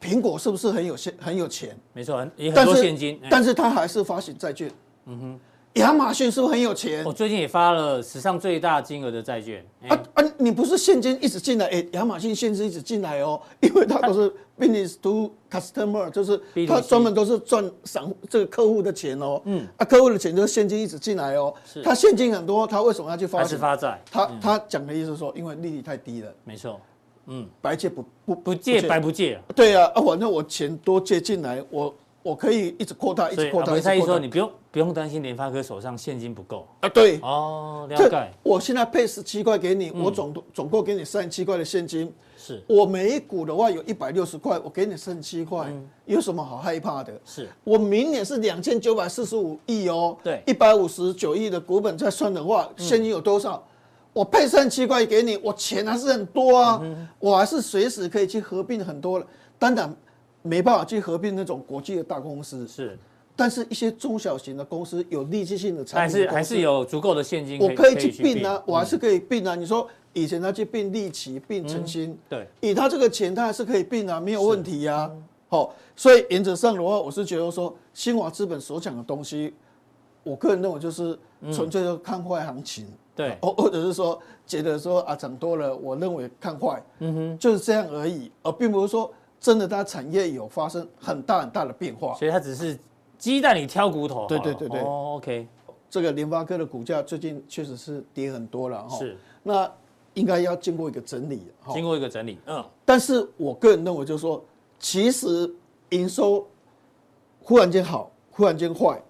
[0.00, 1.76] 苹果是不是很有现很有钱？
[1.92, 4.70] 没错，也很多现金，但是它还是发行债券。
[5.06, 5.40] 嗯哼。
[5.74, 7.04] 亚马逊是不是很有钱？
[7.04, 9.64] 我最近也发了史上最大金额的债券。
[9.88, 10.24] 啊啊！
[10.36, 11.66] 你不是现金一直进来？
[11.66, 19.40] 哎，亚马逊现金一直进来哦， 因为它都是 business to customer，就是它专门都是赚散这个客户的钱哦。
[19.44, 19.64] 嗯。
[19.76, 21.54] 啊，客户的钱就是现金一直进来哦。
[21.64, 21.82] 是。
[21.82, 23.38] 他现金很多，它为什么要去发？
[23.38, 24.00] 还是发债？
[24.10, 26.34] 他他讲的意思是说，因为利率太低了。
[26.44, 26.80] 没错。
[27.26, 27.48] 嗯。
[27.62, 29.40] 白借不不不借白不借。
[29.54, 30.02] 对啊啊！
[30.02, 33.66] 反正我钱多借进来，我我可以一直扩大，一直扩大。
[33.66, 36.88] 所以阿文说，你不用不用担心联发科手上现金不够啊。
[36.90, 38.30] 对，哦，了解。
[38.42, 42.12] 我现在配十七块给你，我总总共给你三十七块的现金。
[42.36, 45.72] 是我每一股的话有一百六十块，我给你三十七块，
[46.04, 47.12] 有什么好害怕的？
[47.24, 53.62] 是我明年是两千九百四十五亿哦，对，一百五十九亿的股本再算的话，现金有多少？
[54.12, 56.82] 我配三十七块给你，我钱还是很多啊，
[57.18, 59.26] 我还是随时可以去合并很多了。
[59.58, 59.96] 当然。
[60.42, 62.98] 没办法去合并那种国际的大公司，是，
[63.36, 68.44] 但是一些中小型的公司有利基性的产品，还是还是有足够的现金，我可以去并。
[68.46, 69.54] 啊，我还是可以并啊。
[69.54, 75.10] 你说以前他去并利奇、并晨星，对，以他这个钱，他还是可以并啊，没有问题呀。
[75.48, 79.52] 好，所以原则上的话，我是觉得说，新华资本所讲的东西，
[80.22, 81.18] 我个人认为就是
[81.52, 89.12] 纯粹的看坏行情，对，或 或者是说觉得说啊涨多了，我认为看坏，嗯哼，就是这样而已，而并不是说。
[89.40, 92.78] 真的，它产业有发生很大很大的变化，所以它只是
[93.16, 94.26] 鸡蛋里挑骨头。
[94.26, 94.80] 对对对对。
[94.80, 95.48] 哦，OK，
[95.88, 98.98] 这个联发科的股价最近确实是跌很多了哈。
[98.98, 99.16] 是。
[99.42, 99.70] 那
[100.12, 101.50] 应该要经过一个整理。
[101.72, 102.62] 经过一个整理，嗯。
[102.84, 104.44] 但是我个人认为，就是说，
[104.78, 105.50] 其实
[105.88, 106.46] 营收
[107.42, 109.02] 忽然间好，忽然间坏，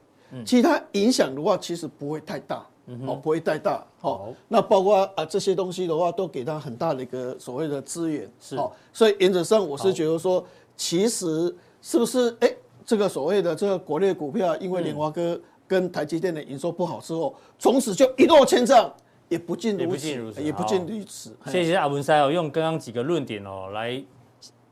[0.46, 2.64] 其实它影响的话，其实不会太大。
[3.06, 8.56] 哦，不会太大，好，那包括啊这些东西的话，都给他很大的一个所谓的资源，是，
[8.92, 10.44] 所以原则上我是觉得说，
[10.76, 12.52] 其实是不是哎，
[12.84, 18.92] 这个所谓的这个国内股票，因为联华哥跟台积电的营收不好之后，从此就一落千丈，
[19.28, 21.36] 也不尽如此，也不尽如此。
[21.46, 24.02] 谢谢阿文师哦，用刚刚几个论点哦来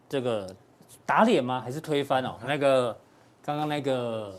[0.09, 0.49] 这个
[1.07, 1.61] 打脸吗？
[1.61, 2.35] 还是推翻哦？
[2.47, 2.97] 那个
[3.45, 4.35] 刚刚那个。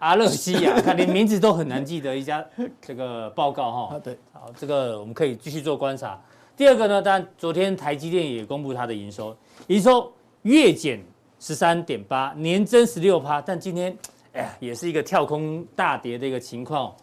[0.00, 2.44] 阿勒西亚， 看连名字都很难记得一家
[2.80, 3.98] 这个报告哈。
[4.00, 6.20] 对，好，这个我们可以继续做观察。
[6.56, 9.34] 第二个呢，当然昨天台积电也公布它的营收，
[9.68, 11.02] 营收月减
[11.40, 13.96] 十三点八，年增十六趴，但今天
[14.34, 16.94] 哎呀，也是一个跳空大跌的一个情况。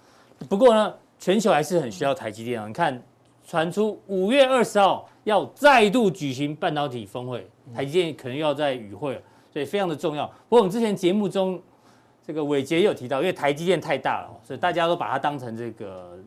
[0.47, 2.67] 不过呢，全球还是很需要台积电啊。
[2.67, 3.01] 你看，
[3.47, 10.27] 传出五月二十号要再度举行半导体峰会，台积电可能又要在与会了，所以非常的重要。
[10.27, 11.60] 不过我们之前节目中。
[12.32, 16.17] 这个伟杰也有提到，因为台积电太大了，所以大家都把它当成这个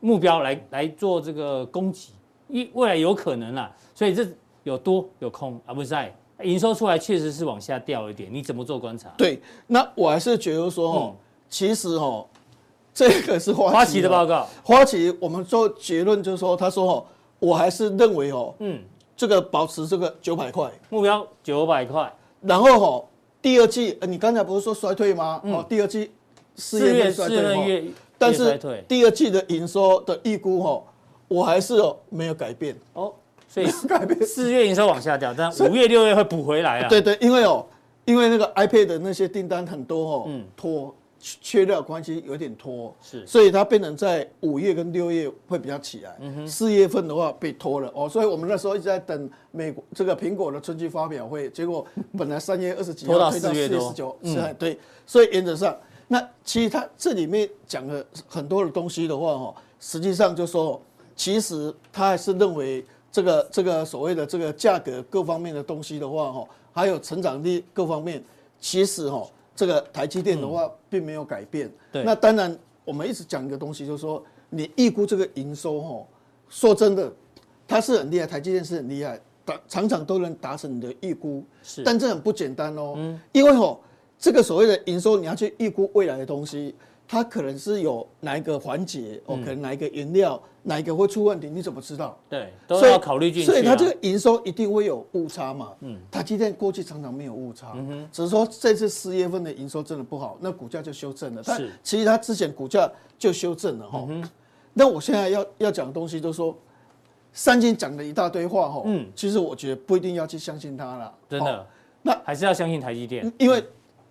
[0.00, 2.12] 目标来来做这个攻击，
[2.48, 4.26] 一未来有可能啦，所以这
[4.64, 6.12] 有多有空啊，不是在
[6.42, 9.08] 营收出来确实是往下掉一点，你怎么做观察？
[9.16, 11.16] 对，那我还是觉得说哦，嗯、
[11.48, 12.26] 其实哦，
[12.92, 17.06] 这个是花旗，花旗的报告，花旗我们做结论就是说，他说哦，
[17.38, 18.82] 我还是认为哦，嗯，
[19.16, 23.04] 这个保持这个九百块目标九百块，然后哦。
[23.44, 25.38] 第二季，呃，你刚才不是说衰退吗？
[25.44, 26.10] 哦，第二季
[26.56, 30.82] 四月衰退，但是第二季的营收的预估哈，
[31.28, 33.12] 我还是哦没有改变哦，
[33.46, 36.88] 所以改变四月营收往下掉，但五月六月会补回来啊。
[36.88, 37.66] 对对，因为哦，
[38.06, 40.94] 因为那个 iPad 的那些订单很多哦，嗯，拖。
[41.40, 47.90] 缺料关系有点拖，是，所以它变成在五月跟六月会比较起来，四月份的话被拖了。
[47.94, 51.86] 哦，所以我们那时候一直在等美国这个苹果的春季发表会，结果
[52.18, 55.74] 本来三月二十几号推到四月十九，是，对，所以原则上，
[56.08, 60.78] 那其实它这里面讲了很多的东西的话哦，实际上就说，
[61.16, 68.22] 其实他还是认为这个这个所谓的这个价格各方面的东西的话哦，还有成长力各方面，
[68.60, 69.26] 其实哈。
[69.54, 72.02] 这个台积电的话并没有改变，对。
[72.04, 76.06] 那当然，我们一直讲一个东西，就是说你预估这个营收哈，
[76.48, 77.12] 说真的，
[77.66, 79.20] 它是很厉害，台积电是很厉害，
[79.68, 81.82] 常常都能达成你的预估，是。
[81.82, 83.80] 但这很不简单哦，嗯，因为吼，
[84.18, 86.74] 这个所谓的营收，你要去预估未来的东西。
[87.06, 92.18] 它可能是有哪一个环节哦，可能哪一个原料哪一个会出问题，你怎么知道？
[92.28, 93.46] 对，都要考虑进去。
[93.46, 95.72] 所以它这个营收一定会有误差嘛。
[95.80, 101.42] 嗯，它今天过去常常没有误差，嗯哼，只是说这次四月份的营收真的不好，那股价就修正了。
[101.42, 104.06] 是，其实它之前股价就修正了哈。
[104.08, 104.26] 嗯，
[104.72, 106.56] 那我现在要要讲的东西就是说，
[107.32, 108.82] 三金讲了一大堆话哈。
[108.86, 111.14] 嗯，其实我觉得不一定要去相信它了。
[111.28, 111.66] 真的，
[112.02, 113.62] 那还是要相信台积电，因为。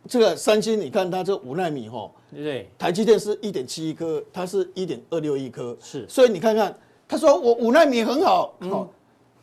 [0.07, 6.75] 这个三星，你看它这五纳米哈，对，台积电是一点七亿颗，它是一点二六亿颗，是，所以你看看，
[7.07, 8.89] 他说我五纳米很好，好，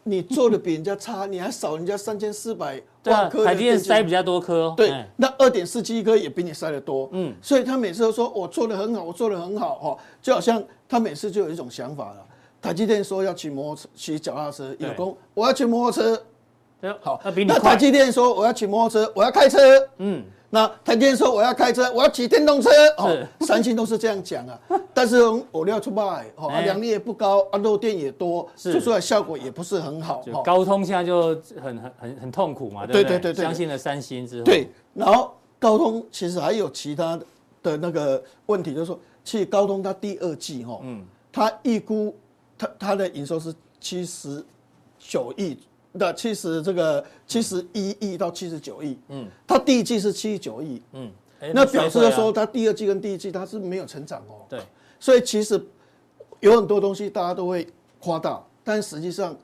[0.03, 12.27] 你做的比人家差，你还少人家三千四百万颗，台积电塞比较多颗，对，那二点四七亿颗也比你塞得多，嗯，所以他每次都说我做的很好，我做的很好，哈，就好像他每次就有一种想法了，
[12.61, 16.23] 台积电说要骑摩托车，骑脚踏车，有功，我要骑摩托车，
[17.01, 19.59] 好，那台积电说我要骑摩托车，我要开车，
[19.97, 20.23] 嗯。
[20.53, 24.61] 那台积电说我要开车，我要骑电动车哦，三星都是这样讲啊。
[24.93, 30.23] 但是我料出卖哦，良率也不高，啊漏电也多，做出来效果也不是很好。
[30.45, 33.45] 高通现在就很很很很痛苦嘛，对对对对。
[33.45, 37.17] 相信了三星之后，对，然后高通其实还有其他
[37.63, 42.13] 的那个问题，就是说，其实高通它第二季哈，嗯，它预估
[42.59, 44.45] 它它的营收是七十
[44.99, 45.57] 九亿。
[45.99, 51.11] 的七十这个七十一亿到七十九亿，嗯，它第一季是七十九亿，嗯，
[51.53, 54.61] 那表示说它第二季跟第一季它是没有成长哦，对，
[55.01, 55.61] 所以其实
[56.39, 57.67] 有很多东西大家都会
[57.99, 59.37] 夸大，但实际上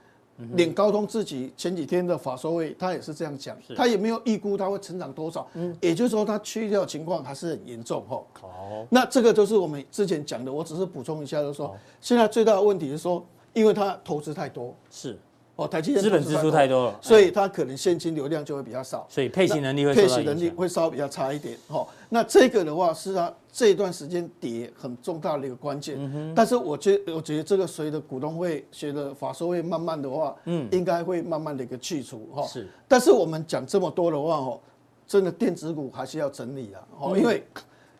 [0.52, 15.18] 连高通自己前几天的法说会，他也是这样讲，他也没有预估它会成长多少，嗯，也就是说它去掉情况还是很严重哦，好，那这个就是我们之前讲的，我只是补充一下，就是说现在最大的问题是说，因为它投资太多，是。
[15.56, 21.56] 哦，台积电资本支出太多了，所以它可能现金流量就会比较少，所以配息能力会配息能力会稍微比较差一点。
[21.66, 25.96] 哈，那这个的话是它这一段时间跌很重大的一个关键。
[25.98, 26.34] 嗯哼。
[26.36, 32.28] 但是我觉我觉得这个随着股东会、随着法说会慢慢的话，嗯，应该会慢慢的一个去除。
[32.34, 32.68] 哈，是。
[32.86, 34.60] 但是我们讲这么多的话，哦，
[35.06, 36.86] 真的电子股还是要整理啊。
[37.00, 37.42] 哦，因为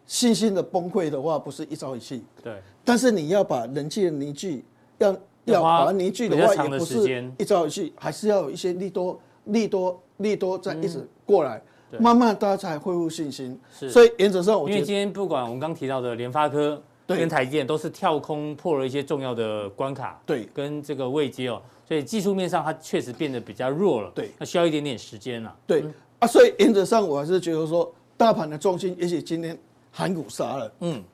[0.05, 2.23] 信心的崩溃的话，不是一朝一夕。
[2.45, 2.61] 对。
[2.85, 4.62] 但是你要把人气的凝聚
[4.99, 5.16] 要。
[5.46, 11.61] 要把它凝聚的话，也不是一朝一夕，还是要有一些利多、利多、利多在一直过来，
[11.98, 13.59] 慢慢大家才恢复信心。
[13.70, 25.56] 所以原则上，因为今天不管我们刚提到的联发科跟台积电，都是跳空破了一些重要的关卡，对，跟这个位阶哦，所以技术面上它确实变得比较弱了，对，那需要一点点时间了。
[25.66, 25.85] 对。
[26.18, 29.56] 啊，所以原则上我还是觉得说，大盘的重心也许今天
[29.92, 31.04] 韩股杀了，嗯，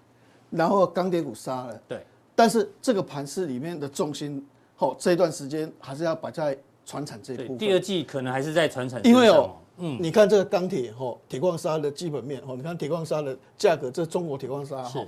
[0.48, 1.98] 然后钢铁股杀了，对。
[2.42, 7.58] 但是这个盘市里面的重心，吼，这段时间还是要摆在传产这一部分。
[7.58, 9.00] 第二季可能还是在传产。
[9.06, 14.98] 因为哦，嗯，你看这个钢铁，吼，铁矿砂的基本面，吼，你看铁矿砂的价格，这中国铁矿砂，是，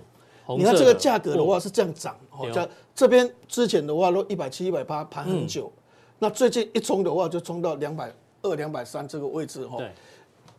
[0.57, 5.73] 你看这个价格的话是这样涨，吼，这这边之前的话都一百七、一百八盘很久，
[6.21, 9.83] 那最近一冲的话就冲到两百二、两百三这个位置，吼，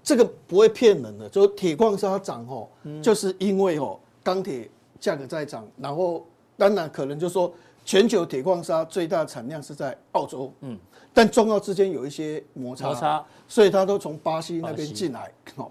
[0.03, 2.69] 这个不会骗人的，就铁矿砂涨，吼，
[3.01, 6.25] 就是因为吼钢铁价格在涨，然后。
[6.57, 10.77] 当然，可能就是说全球铁矿砂最大产量是在澳洲，嗯，
[11.13, 15.69] 但中澳之间有一些摩擦，摩擦，所以它都从巴西那边进来，哦，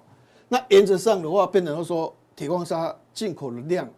[0.48, 3.88] 那原则上的话，变成说铁矿砂进口的量，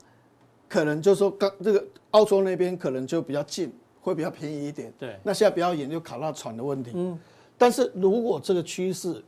[0.69, 3.71] 可能就是说刚这个澳洲那边可能就比较近，
[4.01, 5.19] 会比较便宜一点，对。
[5.23, 7.19] 那现在比较严就卡到船的问题，嗯，
[7.59, 9.23] 但是如果这个趋势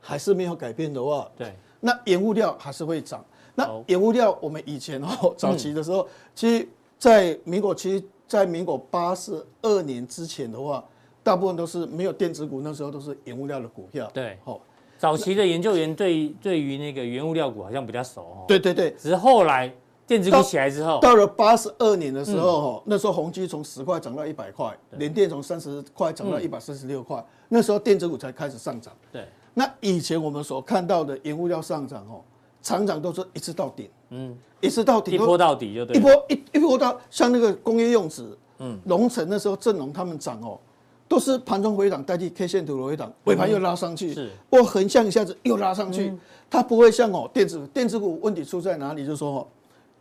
[0.00, 3.24] 还是没有改变的话，对，那原物料还是会涨。
[3.54, 6.68] 那原物料我们以前哦早期的时候，其实。
[7.00, 10.84] 在民国其实，在民国八十二年之前的话，
[11.22, 14.08] 大部分都是没有电子股，那时候都是原物料的股票。
[14.12, 14.60] 对，哦，
[14.98, 18.44] 早期的研究员对对于那个原物料股好像比较熟哦。
[18.46, 19.72] 对对对，只是后来
[20.06, 28.94] 电子股起来之后，到，到了八十二年的时候，哈，那时候宏基从十块涨到一百块，联电从三十块涨到一百四十六块，那时候电子股才开始上涨。
[29.10, 32.20] 对，那以前我们所看到的原物料上涨，哦，
[32.60, 33.88] 常常都是一次到顶。
[34.10, 34.36] 嗯。
[34.60, 35.96] 一直到底，一波到底就对。
[35.96, 40.60] 一波一一波到像那个工业用纸，嗯，龙城那时候正龙他们涨哦，
[41.08, 46.12] 都是盘中回档代替 K 线图的回档，尾盘又拉上去，是，或横向一下子又拉上去，
[46.50, 49.06] 它不会像哦电子电子股问题出在哪里？
[49.06, 49.46] 就是说哦，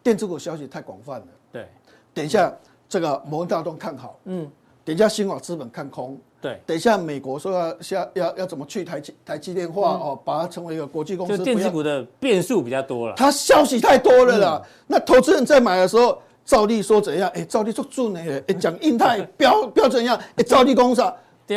[0.03, 1.27] 电子股消息太广泛了。
[1.53, 1.65] 对，
[2.13, 2.53] 等一下
[2.89, 4.45] 这个摩根大通看好，嗯，
[4.83, 6.19] 等一下新华资本看空。
[6.41, 11.37] 对，等一下，美国说要要要要怎么去台积台积电化哦，把它成为一个国际公司。
[11.37, 13.13] 就电子股的变数比较多了。
[13.17, 14.61] 它消息太多了啦。
[14.87, 17.29] 那投资人在买的时候，兆利说怎样？
[17.35, 18.21] 哎，兆利做准呢？
[18.47, 20.17] 哎，讲印太标 标怎样？
[20.37, 21.03] 哎，兆利公司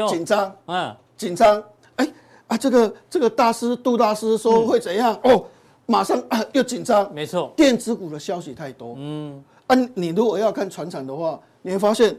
[0.08, 1.62] 紧张，嗯，紧张。
[1.96, 2.12] 哎
[2.48, 5.16] 啊，这个这个大师杜大师说会怎样？
[5.22, 5.44] 哦，
[5.86, 7.08] 马上啊又紧张。
[7.14, 8.96] 没错，电子股的消息太多。
[8.98, 12.16] 嗯，啊，你如果要看船产的话，你会发现。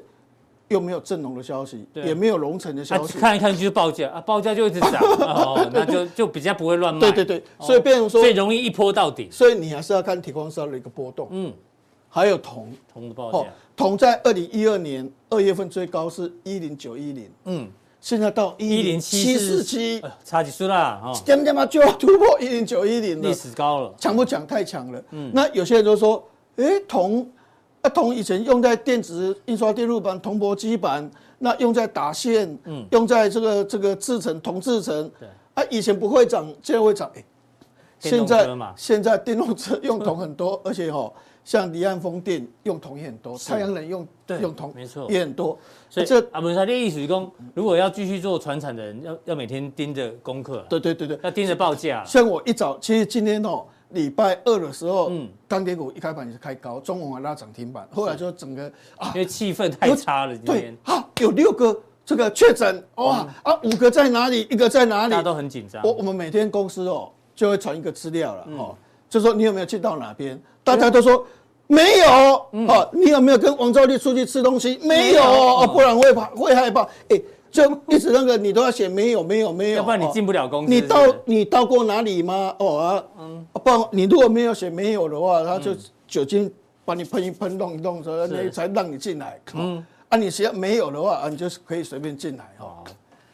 [0.70, 7.00] 又没有正隆的消息，也没有龙城的消息，看一看就是报价啊，报价就一直涨， 哦，那就就比较不会乱卖。
[7.00, 9.28] 对对对，所以变成说，最容易一波到底。
[9.30, 11.28] 所以你还是要看铁矿砂的一个波动。
[11.32, 11.54] 嗯，
[12.10, 17.68] 还有铜，铜的报价，铜在二零一二年二月份最高是一零九一零，嗯，
[18.00, 24.46] 现在到一零七四七，差几岁啦，哦，点点嘛就要突破一零九一零了，历史高了，强不强？
[24.46, 25.04] 太强了。
[25.12, 26.24] 嗯，那有些人就说，
[26.58, 27.28] 哎，铜，
[27.84, 31.08] 啊，铜以前用在电子印刷电路板、铜箔基板。
[31.40, 37.26] 那用在打线，嗯，用在这个这个制成铜制成，对，啊，以前不会涨，现在会涨，哎，
[38.00, 41.12] 现在现在电动车用铜很多， 而且哈，
[41.44, 44.08] 像离岸风电用铜也很多，太阳能用
[44.40, 45.60] 用铜没错也很多，
[45.90, 52.06] 所以这啊不是他的意思是说，如果要继续做传产的人，要要每天盯着功课，对对对对，要盯着报价。
[52.06, 53.66] 像我一早，其实今天哦。
[53.94, 64.42] 礼拜二的时候，嗯，钢铁股一开盘也是开高，中午还拉涨停板，后来就整个啊，因为气氛太差了，对，啊，有六个这个确诊，哇，啊，五个在哪里？
[64.50, 65.12] 一个在哪里？
[65.12, 65.82] 大家都很紧张。
[65.84, 68.76] 我我们每天公司哦，就会传一个资料了，哦，
[69.10, 70.40] 就说你有没有去到哪边？
[70.64, 71.26] 大家都说
[71.68, 72.08] 没有，
[72.68, 74.80] 哦，你有没有跟王兆立出去吃东西？
[74.84, 76.82] 没有哦，不然会怕会害怕。
[77.10, 77.22] 哎，
[77.54, 80.74] 就一直那个你都要写没有没有没有，要不然你进不了公司。
[80.74, 82.56] 你到你到过哪里吗？
[82.58, 85.72] 哦啊，嗯，不然你如果没有写没有的话，他就
[86.08, 86.52] 酒精
[86.84, 89.40] 把你喷一喷弄一弄，所以才让你进来。
[89.54, 92.84] 嗯，啊，你写没有的话，啊，你就是可以随便进来哈。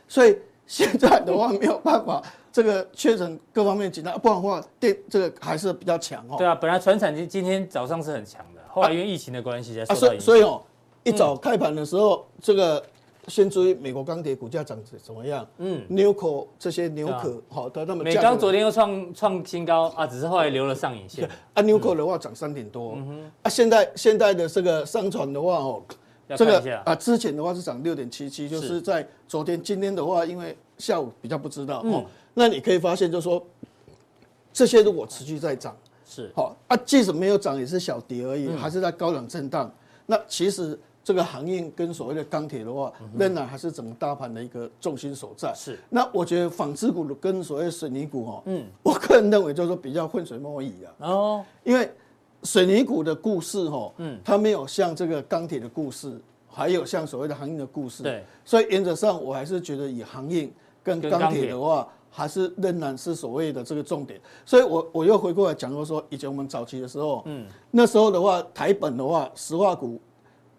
[0.06, 2.22] 所以现在的话没有办法。
[2.52, 6.36] 这个确诊各方面紧张，不然的话电这个还是比较强哦。
[6.36, 10.26] 对啊，本来传产今今天早上是很强的，后来因为疫情的关系才受到影响。
[10.26, 10.60] 所以哦，
[11.04, 12.84] 一早开盘的时候，这个
[13.30, 15.48] 先注意美国钢铁股价涨怎怎么样？
[15.60, 21.30] 嗯，纽扣这些纽可好的，那么美钢昨天又创创新高啊，只是后来留了上影线。
[21.54, 22.94] 啊，纽扣的话涨三点多。
[22.98, 23.32] 嗯哼。
[23.44, 25.84] 啊，现在现在的这个上船的话哦，
[26.36, 32.04] 这个啊之前的话是涨六点七七，就是在昨天，今天的话因为下午比较不知道哦。
[32.34, 33.46] 那你可以发现，就是说，
[34.54, 35.76] 这些如果持续在涨，
[36.06, 39.72] 是好啊，即使没有涨，也是小跌而已，嗯、还是在高档震荡。
[40.06, 45.51] 那其实这个航运跟所谓的钢铁的话，仍然还是整个大盘的一个重心所在。
[45.55, 45.80] 是。
[45.89, 50.93] 那我觉得纺织股跟所谓水泥股哈，嗯，我个人认为就是说比较浑水摸鱼啊。
[50.99, 51.45] 哦。
[51.64, 51.91] 因为
[52.43, 58.03] 水泥股的故事哈，嗯，它没有像这个钢铁的故事，还有像所谓的航运的故事。
[58.03, 58.24] 对。
[58.45, 60.53] 所以原则上，我还是觉得以航运
[60.84, 61.88] 跟钢铁的话。
[62.12, 70.01] 还是仍然是所谓的这个重点，所以我我又回过来讲过说，以前我们早期的时候，嗯，那时候的话，台本的话，石化股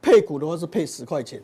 [0.01, 1.42] 配股的话是配十块钱，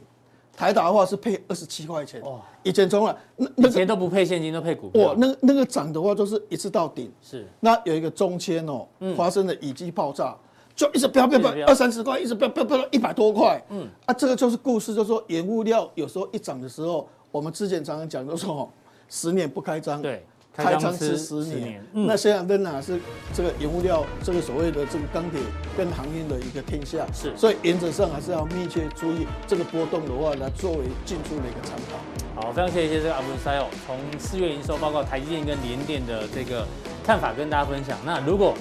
[0.56, 2.20] 台达的话是配二十七块钱。
[2.22, 5.08] 哇，以前从来那那以前都不配现金，都配股票。
[5.08, 7.12] 哇，那那个涨的话都是一次到顶。
[7.22, 7.46] 是。
[7.60, 8.86] 那有一个中签哦，
[9.16, 10.36] 发生了乙基爆炸，
[10.74, 13.62] 就一直飙飙飙，二三十块，一直飙飙飙到一百多块。
[13.70, 13.88] 嗯。
[14.06, 18.68] 啊，这个就是故事，就是说原物料有时候一涨的时候，我们之前常常讲就是说。
[19.08, 20.26] 十年不开张，对，
[20.56, 21.84] 开张吃十年。
[21.92, 22.98] 那现在仍然是
[23.34, 25.40] 这个原物料，这个所谓的这个钢铁
[25.76, 27.06] 跟航运的一个天下。
[27.12, 32.40] 是，所以原则上还是要密切注意这个波动的话，来作为进出的一个参考。
[32.40, 36.66] 好，非常谢谢这个阿文师哦，从四月营收报告台积电跟联电的这个
[37.04, 37.96] 看法跟大家分享。
[38.04, 38.54] 那如果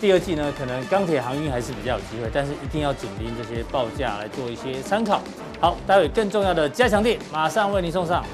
[0.00, 5.20] 第二季呢，可能钢铁航运还是比较有机会，但是一定要紧盯这些报价来做一些参考。
[5.60, 8.24] 好，待会更重要的加强錠马上为您送上。